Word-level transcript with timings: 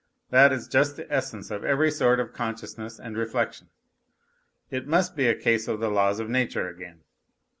That 0.31 0.51
is 0.51 0.67
just 0.67 0.95
the 0.95 1.05
essence 1.13 1.51
of 1.51 1.63
every 1.63 1.91
sort 1.91 2.19
of 2.19 2.33
consciousness 2.33 2.99
and 2.99 3.15
reflection. 3.15 3.69
It 4.71 4.87
must 4.87 5.15
be 5.15 5.27
a 5.27 5.35
case 5.39 5.67
of 5.67 5.79
the 5.79 5.91
laws 5.91 6.19
of 6.19 6.27
nature 6.27 6.67
again. 6.67 7.03